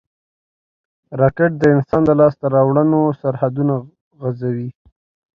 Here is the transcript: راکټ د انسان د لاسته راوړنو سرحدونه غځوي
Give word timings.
راکټ 1.19 1.51
د 1.61 1.63
انسان 1.75 2.01
د 2.05 2.09
لاسته 2.19 2.45
راوړنو 2.55 2.99
سرحدونه 3.21 3.75
غځوي 4.21 4.69